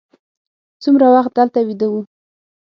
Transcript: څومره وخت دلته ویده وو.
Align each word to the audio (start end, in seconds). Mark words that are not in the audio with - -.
څومره 0.83 1.05
وخت 1.15 1.31
دلته 1.39 1.59
ویده 1.67 1.87
وو. 1.91 2.01